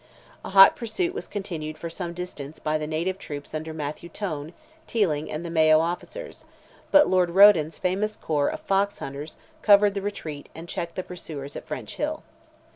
[0.43, 4.51] A hot pursuit was continued for some distance by the native troops under Mathew Tone,
[4.87, 6.45] Teeling, and the Mayo officers;
[6.89, 11.55] but Lord Roden's famous corps of "Fox hunters" covered the retreat and checked the pursuers
[11.55, 12.23] at French Hill.